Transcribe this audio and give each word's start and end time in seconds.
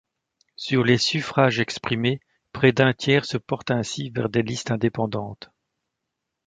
Sur 0.55 0.83
les 0.83 0.97
suffrages 0.97 1.59
exprimés, 1.59 2.21
près 2.53 2.71
d'un 2.71 2.91
tiers 2.91 3.23
se 3.23 3.37
portent 3.37 3.69
ainsi 3.69 4.09
vers 4.09 4.29
des 4.29 4.41
listes 4.41 4.71
indépendantes. 4.71 5.51